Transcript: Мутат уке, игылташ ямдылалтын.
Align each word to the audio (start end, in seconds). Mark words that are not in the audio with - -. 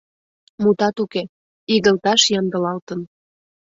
Мутат 0.61 0.95
уке, 1.03 1.23
игылташ 1.73 2.21
ямдылалтын. 2.39 3.01